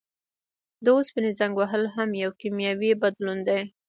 د 0.83 0.85
اوسپنې 0.97 1.31
زنګ 1.39 1.53
وهل 1.57 1.83
هم 1.95 2.09
یو 2.23 2.31
کیمیاوي 2.41 2.91
بدلون 3.03 3.39
دی. 3.47 3.61